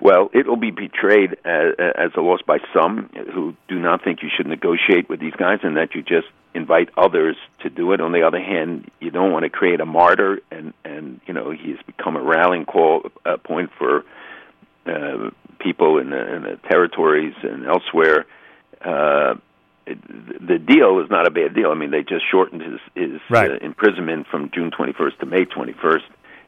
[0.00, 4.22] Well, it will be betrayed as, as a loss by some who do not think
[4.22, 8.00] you should negotiate with these guys, and that you just invite others to do it.
[8.00, 11.50] On the other hand, you don't want to create a martyr, and and you know
[11.50, 14.04] he's become a rallying call uh, point for
[14.86, 18.26] uh, people in the, in the territories and elsewhere
[18.84, 19.34] uh,
[19.86, 21.70] the deal is not a bad deal.
[21.70, 23.50] I mean, they just shortened his his right.
[23.50, 26.02] uh, imprisonment from June 21st to May 21st,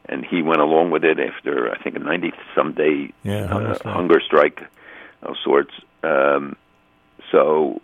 [0.07, 3.77] and he went along with it after I think a 90 some day yeah, uh,
[3.83, 4.59] hunger strike
[5.21, 5.71] of sorts.
[6.03, 6.55] Um,
[7.31, 7.81] so,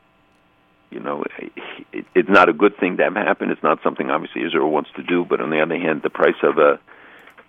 [0.92, 3.52] you know, it, it's not a good thing to have happen.
[3.52, 5.26] It's not something obviously Israel wants to do.
[5.26, 6.80] But on the other hand, the price of a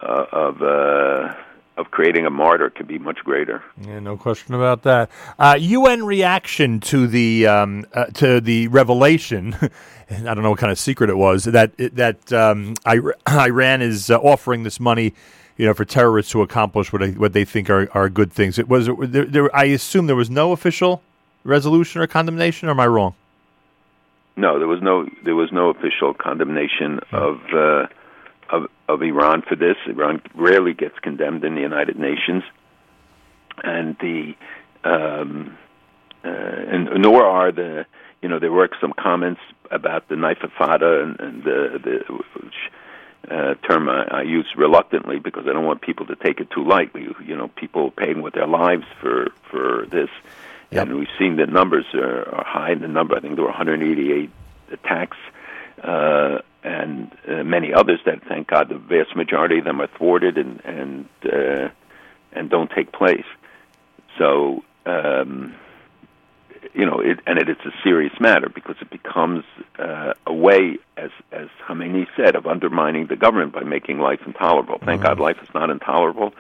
[0.01, 1.35] uh, of uh,
[1.81, 3.63] of creating a martyr could be much greater.
[3.81, 5.11] Yeah, no question about that.
[5.39, 9.57] Uh, UN reaction to the um, uh, to the revelation.
[10.11, 14.19] I don't know what kind of secret it was that that um, Iran is uh,
[14.19, 15.15] offering this money,
[15.57, 18.59] you know, for terrorists to accomplish what they, what they think are, are good things.
[18.59, 21.03] It was there, there, I assume there was no official
[21.45, 22.69] resolution or condemnation.
[22.69, 23.15] Or am I wrong?
[24.37, 27.17] No, there was no there was no official condemnation hmm.
[27.17, 27.87] of uh,
[28.51, 29.77] of, of Iran for this.
[29.87, 32.43] Iran rarely gets condemned in the United Nations,
[33.63, 34.35] and the
[34.85, 35.57] um,
[36.25, 37.87] uh, and nor are the
[38.23, 42.55] you know there were some comments about the Intifada and, and the the which,
[43.31, 46.65] uh, term I, I use reluctantly because I don't want people to take it too
[46.65, 47.07] lightly.
[47.25, 50.11] You know, people paying with their lives for for this,
[50.71, 50.87] yep.
[50.89, 52.75] and we've seen the numbers are, are high.
[52.75, 54.31] The number I think there were 188
[54.73, 55.17] attacks.
[55.83, 60.39] Uh, and uh, many others that, thank God, the vast majority of them are thwarted
[60.39, 61.69] and and uh,
[62.33, 63.25] and don't take place.
[64.19, 65.55] So um,
[66.75, 69.45] you know, it, and it is a serious matter because it becomes
[69.79, 74.79] uh, a way, as as Khamenei said, of undermining the government by making life intolerable.
[74.85, 75.09] Thank mm-hmm.
[75.09, 76.33] God, life is not intolerable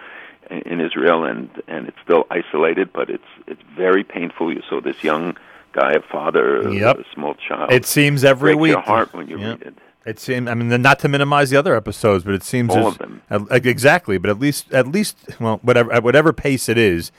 [0.50, 4.52] in, in Israel, and and it's still isolated, but it's it's very painful.
[4.52, 5.37] You saw this young
[5.72, 6.98] guy, a father, yep.
[6.98, 7.72] a small child.
[7.72, 8.72] It seems every week.
[8.72, 9.59] Your heart when you yep.
[9.59, 9.78] read it.
[10.06, 10.48] It seems.
[10.48, 14.16] I mean, not to minimize the other episodes, but it seems all of them exactly.
[14.16, 17.12] But at least, at least, well, whatever, at whatever pace it is,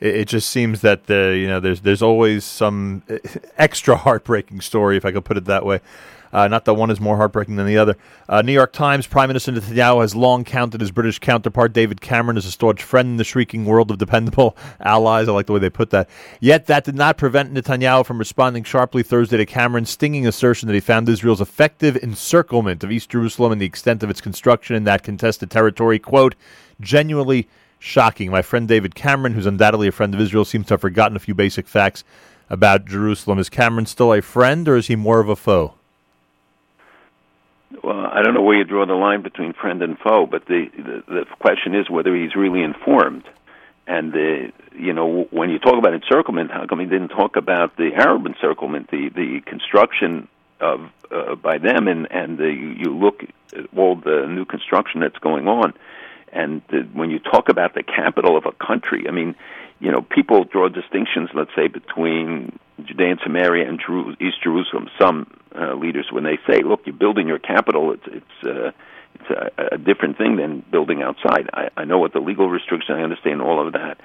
[0.00, 3.18] it, it, just seems that the you know there's there's always some eh,
[3.58, 5.80] extra heartbreaking story, if I could put it that way.
[6.32, 7.96] Uh, not that one is more heartbreaking than the other.
[8.28, 12.36] Uh, New York Times Prime Minister Netanyahu has long counted his British counterpart David Cameron
[12.36, 15.28] as a staunch friend in the shrieking world of dependable allies.
[15.28, 16.08] I like the way they put that.
[16.40, 20.74] Yet that did not prevent Netanyahu from responding sharply Thursday to Cameron's stinging assertion that
[20.74, 24.84] he found Israel's effective encirclement of East Jerusalem and the extent of its construction in
[24.84, 26.34] that contested territory, quote,
[26.80, 28.30] genuinely shocking.
[28.30, 31.20] My friend David Cameron, who's undoubtedly a friend of Israel, seems to have forgotten a
[31.20, 32.04] few basic facts
[32.48, 33.38] about Jerusalem.
[33.38, 35.74] Is Cameron still a friend or is he more of a foe?
[38.12, 41.02] I don't know where you draw the line between friend and foe, but the the,
[41.06, 43.24] the question is whether he's really informed.
[43.86, 47.76] and the you know when you talk about encirclement, how come he didn't talk about
[47.76, 50.28] the Arab encirclement, the the construction
[50.60, 53.22] of uh, by them, and and the, you look
[53.56, 55.74] at all the new construction that's going on,
[56.32, 59.34] and the, when you talk about the capital of a country, I mean,
[59.82, 64.88] you know, people draw distinctions, let's say, between Judea and Samaria and Jeru- East Jerusalem.
[64.98, 65.26] Some
[65.58, 68.70] uh, leaders, when they say, "Look, you're building your capital," it's it's uh,
[69.16, 71.50] it's a, a different thing than building outside.
[71.52, 72.96] I, I know what the legal restrictions.
[72.96, 73.98] I understand all of that,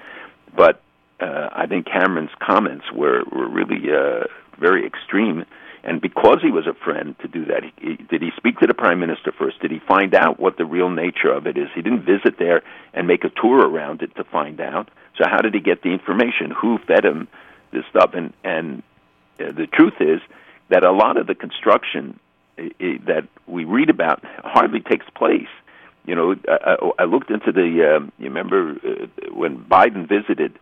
[0.56, 0.82] but
[1.20, 4.24] uh, I think Cameron's comments were were really uh,
[4.58, 5.44] very extreme.
[5.84, 8.74] And because he was a friend to do that, he, did he speak to the
[8.74, 9.60] prime minister first?
[9.60, 11.68] Did he find out what the real nature of it is?
[11.72, 12.62] He didn't visit there
[12.92, 14.90] and make a tour around it to find out.
[15.18, 16.50] So how did he get the information?
[16.50, 17.28] Who fed him
[17.72, 18.12] this stuff?
[18.14, 18.82] And and
[19.40, 20.20] uh, the truth is
[20.68, 22.18] that a lot of the construction
[22.56, 25.48] that we read about hardly takes place.
[26.06, 27.96] You know, I, I looked into the.
[27.96, 30.58] Um, you remember uh, when Biden visited,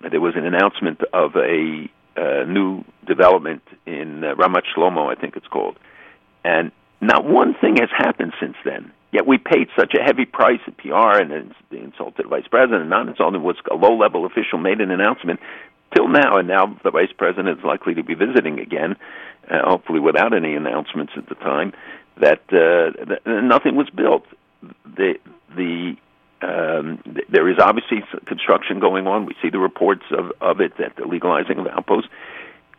[0.00, 5.36] there was an announcement of a uh, new development in uh, Ramat Shlomo, I think
[5.36, 5.76] it's called,
[6.44, 8.92] and not one thing has happened since then.
[9.14, 13.06] Yet we paid such a heavy price at PR, and the insulted vice president, not
[13.06, 15.38] insulted, was a low-level official made an announcement
[15.94, 18.96] till now, and now the vice president is likely to be visiting again,
[19.48, 21.72] uh, hopefully without any announcements at the time,
[22.20, 24.24] that, uh, that nothing was built.
[24.84, 25.14] The
[25.54, 25.94] the
[26.42, 29.26] um, th- there is obviously construction going on.
[29.26, 32.10] We see the reports of, of it that the legalizing of outposts,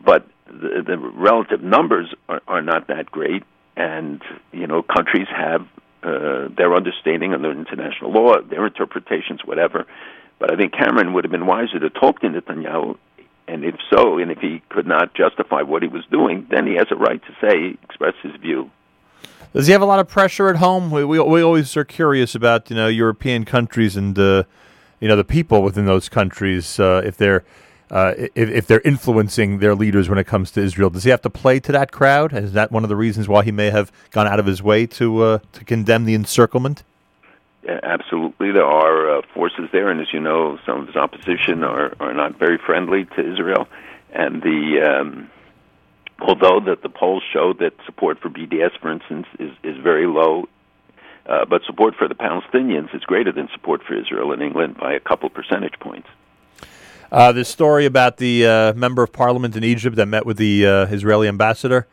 [0.04, 3.42] but the, the relative numbers are, are not that great.
[3.74, 4.20] And
[4.52, 5.66] you know, countries have
[6.02, 9.86] uh, their understanding under international law, their interpretations, whatever.
[10.38, 12.98] But I think Cameron would have been wiser to talk to Netanyahu
[13.48, 16.74] and if so, and if he could not justify what he was doing, then he
[16.74, 18.70] has a right to say, express his view.
[19.52, 20.90] Does he have a lot of pressure at home?
[20.90, 24.42] We we, we always are curious about you know European countries and uh,
[25.00, 27.44] you know the people within those countries uh, if they're
[27.90, 30.90] uh, if, if they're influencing their leaders when it comes to Israel.
[30.90, 32.32] Does he have to play to that crowd?
[32.32, 34.86] Is that one of the reasons why he may have gone out of his way
[34.86, 36.82] to uh, to condemn the encirclement?
[37.68, 41.94] absolutely, there are uh, forces there, and as you know, some of his opposition are
[42.00, 43.66] are not very friendly to Israel,
[44.12, 45.30] and the um,
[46.20, 50.48] although that the polls show that support for BDS, for instance, is is very low.
[51.28, 54.92] Uh, but support for the Palestinians is greater than support for Israel in England by
[54.92, 56.06] a couple percentage points.
[57.16, 60.66] Uh, this story about the uh, member of parliament in Egypt that met with the
[60.66, 61.86] uh, Israeli ambassador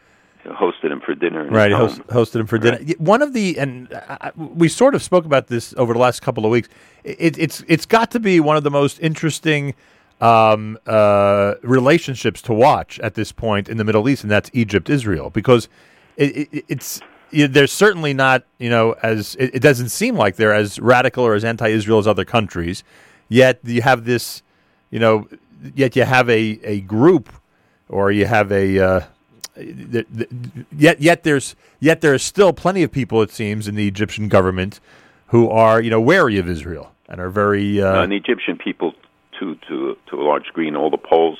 [0.45, 1.47] hosted him for dinner.
[1.49, 2.79] right, host, hosted him for right.
[2.79, 2.93] dinner.
[2.97, 6.45] One of the and I, we sort of spoke about this over the last couple
[6.45, 6.69] of weeks.
[7.03, 9.73] It, it's it's got to be one of the most interesting
[10.21, 14.89] um, uh, relationships to watch at this point in the Middle East, and that's Egypt
[14.89, 15.69] Israel because
[16.17, 16.99] it, it, it's
[17.31, 21.43] they're certainly not you know as it, doesn't seem like they're as radical or as
[21.43, 22.83] anti-Israel as other countries.
[23.29, 24.43] Yet you have this,
[24.93, 25.27] you know,
[25.73, 27.33] yet you have a, a group
[27.89, 29.01] or you have a uh,
[29.57, 34.27] yet yet there's yet there are still plenty of people it seems in the Egyptian
[34.27, 34.79] government
[35.27, 38.55] who are you know wary of Israel and are very uh, uh, and the Egyptian
[38.55, 38.93] people
[39.39, 41.39] to to to a large degree all the polls.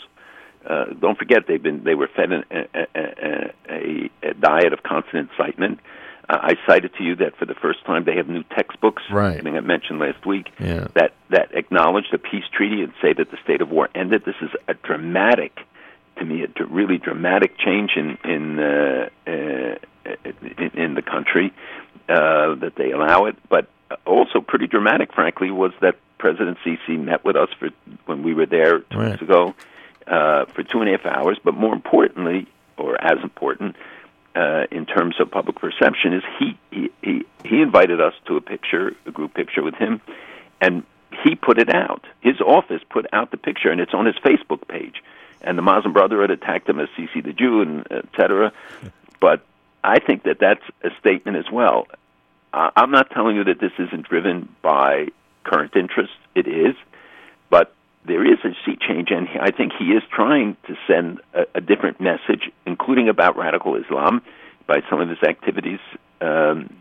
[0.68, 5.30] Uh, don't forget they've been they were fed an, a, a, a diet of constant
[5.30, 5.80] incitement.
[6.42, 9.04] I cited to you that for the first time they have new textbooks.
[9.12, 9.38] Right.
[9.38, 10.88] I think I mentioned last week yeah.
[10.96, 14.24] that that acknowledge the peace treaty and say that the state of war ended.
[14.26, 15.58] This is a dramatic
[16.18, 19.76] to me a really dramatic change in in uh, uh,
[20.26, 21.54] in, in the country
[22.10, 23.68] uh, that they allow it, but
[24.06, 27.70] also pretty dramatic, frankly, was that President Sisi met with us for
[28.06, 29.12] when we were there two right.
[29.12, 29.54] weeks ago
[30.08, 31.38] uh, for two and a half hours.
[31.44, 33.76] But more importantly, or as important,
[34.36, 36.58] uh, in terms of public perception, is he,
[37.02, 40.02] he he invited us to a picture, a group picture with him,
[40.62, 40.84] and
[41.24, 42.04] he put it out.
[42.22, 45.04] His office put out the picture, and it's on his Facebook page
[45.44, 48.54] and the Muslim Brotherhood attacked him as Sisi the Jew, and et cetera.
[49.20, 49.46] But
[49.84, 51.88] I think that that's a statement as well.
[52.54, 55.08] I'm not telling you that this isn't driven by
[55.44, 56.16] current interests.
[56.36, 56.76] It is,
[57.50, 57.74] but
[58.06, 61.62] there is a sea change, and I think he is trying to send a, a
[61.62, 64.22] different message, including about radical Islam,
[64.68, 65.80] by some of his activities
[66.22, 66.76] um,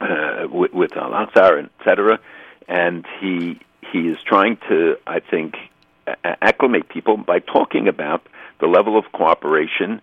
[0.00, 2.18] uh, with, with Al Aqsa, et cetera.
[2.66, 3.60] And he
[3.92, 5.54] he is trying to, I think,
[6.24, 8.26] acclimate people by talking about
[8.60, 10.02] the level of cooperation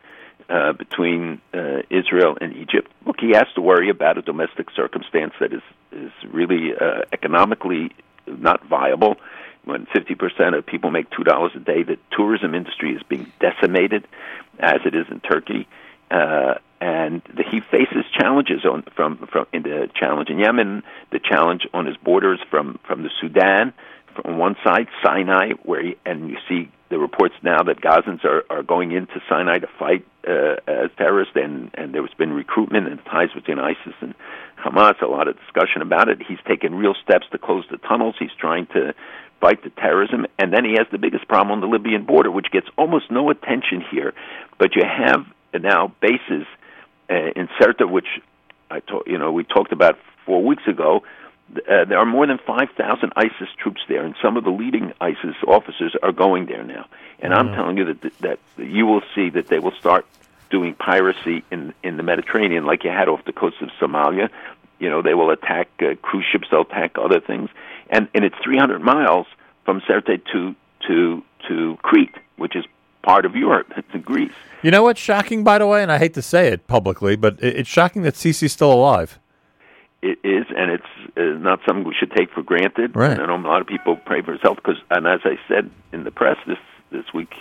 [0.49, 2.91] uh, between uh, Israel and Egypt.
[3.05, 7.91] Look, he has to worry about a domestic circumstance that is is really uh, economically
[8.27, 9.17] not viable.
[9.65, 14.07] When 50% of people make two dollars a day, the tourism industry is being decimated,
[14.59, 15.67] as it is in Turkey,
[16.11, 21.19] uh, and the, he faces challenges on from from in the challenge in Yemen, the
[21.19, 23.73] challenge on his borders from from the Sudan
[24.23, 28.43] on one side, Sinai, where you, and you see the reports now that Gazans are,
[28.49, 33.03] are going into Sinai to fight uh, as terrorists, and, and there's been recruitment and
[33.05, 34.13] ties between ISIS and
[34.63, 35.01] Hamas.
[35.01, 36.21] A lot of discussion about it.
[36.25, 38.15] He's taken real steps to close the tunnels.
[38.19, 38.93] He's trying to
[39.39, 42.51] fight the terrorism, and then he has the biggest problem on the Libyan border, which
[42.51, 44.13] gets almost no attention here.
[44.57, 45.25] But you have
[45.61, 46.45] now bases
[47.09, 48.07] uh, in Sirte, which
[48.69, 51.03] I told you know we talked about four weeks ago.
[51.55, 55.35] Uh, there are more than 5,000 ISIS troops there, and some of the leading ISIS
[55.47, 56.87] officers are going there now.
[57.19, 57.49] And mm-hmm.
[57.49, 60.05] I'm telling you that that you will see that they will start
[60.49, 64.29] doing piracy in in the Mediterranean, like you had off the coast of Somalia.
[64.79, 67.49] You know, they will attack uh, cruise ships, they'll attack other things,
[67.95, 69.25] and and it's 300 miles
[69.63, 70.55] from Sirte to
[70.87, 72.65] to to Crete, which is
[73.01, 73.71] part of Europe.
[73.77, 74.33] It's in Greece.
[74.63, 77.37] You know what's shocking, by the way, and I hate to say it publicly, but
[77.41, 79.19] it's shocking that Sisi's still alive.
[80.01, 82.95] It is, and it's uh, not something we should take for granted.
[82.95, 83.19] Right.
[83.19, 85.69] I know a lot of people pray for his health because, and as I said
[85.93, 86.57] in the press this
[86.91, 87.33] this week,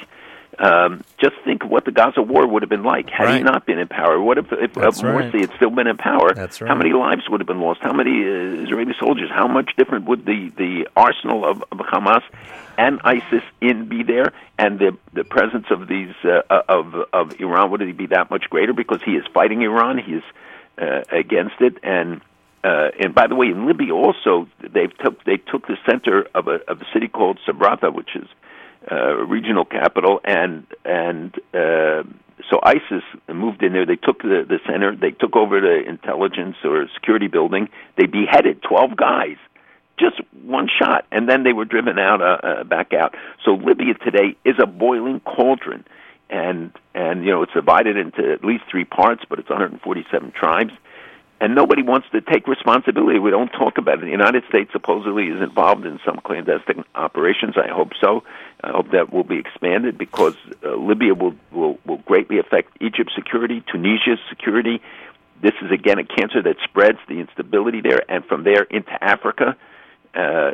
[0.58, 3.36] um, just think what the Gaza war would have been like had right.
[3.38, 4.20] he not been in power.
[4.20, 5.40] What if, if uh, Morsi right.
[5.40, 6.32] had still been in power?
[6.34, 6.68] That's right.
[6.68, 7.80] How many lives would have been lost?
[7.82, 9.30] How many uh, Israeli soldiers?
[9.30, 12.22] How much different would the, the arsenal of, of Hamas
[12.76, 17.70] and ISIS in be there, and the the presence of these uh, of of Iran
[17.70, 20.22] would it be that much greater because he is fighting Iran, he is
[20.78, 22.20] uh, against it, and
[22.64, 26.48] uh, and by the way, in Libya also they took they took the center of
[26.48, 28.26] a of a city called Sabratha, which is
[28.90, 32.02] uh, regional capital, and and uh,
[32.50, 33.86] so ISIS moved in there.
[33.86, 34.94] They took the the center.
[34.94, 37.68] They took over the intelligence or security building.
[37.96, 39.36] They beheaded twelve guys,
[39.98, 43.14] just one shot, and then they were driven out uh, uh, back out.
[43.44, 45.84] So Libya today is a boiling cauldron,
[46.30, 50.72] and and you know it's divided into at least three parts, but it's 147 tribes
[51.40, 53.18] and nobody wants to take responsibility.
[53.18, 54.02] We don't talk about it.
[54.02, 57.56] The United States supposedly is involved in some clandestine operations.
[57.56, 58.22] I hope so.
[58.62, 63.14] I hope that will be expanded because uh, Libya will, will will greatly affect Egypt's
[63.14, 64.80] security, Tunisia's security.
[65.42, 69.56] This is again a cancer that spreads the instability there, and from there into Africa.
[70.14, 70.52] Uh,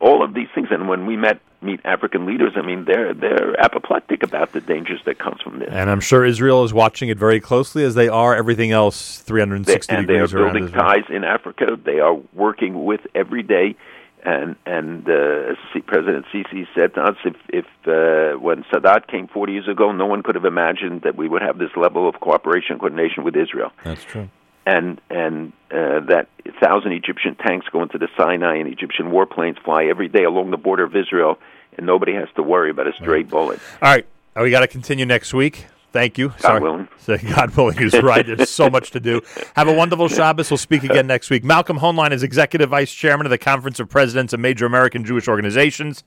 [0.00, 3.58] all of these things, and when we met meet African leaders, I mean, they're they're
[3.60, 5.68] apoplectic about the dangers that comes from this.
[5.70, 9.92] And I'm sure Israel is watching it very closely, as they are everything else 360
[9.92, 11.78] they, and degrees they are building ties in Africa.
[11.82, 13.76] They are working with every day.
[14.22, 15.54] And and uh,
[15.86, 20.04] President Sisi said to us, if if uh, when Sadat came 40 years ago, no
[20.04, 23.34] one could have imagined that we would have this level of cooperation, and coordination with
[23.34, 23.72] Israel.
[23.82, 24.28] That's true
[24.70, 26.28] and and uh, that
[26.60, 30.56] thousand Egyptian tanks go into the Sinai and Egyptian warplanes fly every day along the
[30.56, 31.38] border of Israel,
[31.76, 33.28] and nobody has to worry about a stray right.
[33.28, 33.58] bullet.
[33.82, 34.06] All right,
[34.36, 35.66] oh, we got to continue next week.
[35.92, 36.28] Thank you.
[36.28, 36.60] God Sorry.
[36.60, 36.88] willing.
[37.34, 38.24] God willing is right.
[38.24, 39.22] There's so much to do.
[39.56, 40.48] Have a wonderful Shabbos.
[40.48, 41.42] We'll speak again next week.
[41.42, 45.26] Malcolm Hoenlein is Executive Vice Chairman of the Conference of Presidents of Major American Jewish
[45.26, 46.04] Organizations.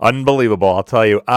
[0.00, 1.18] Unbelievable, I'll tell you.
[1.28, 1.30] Uh,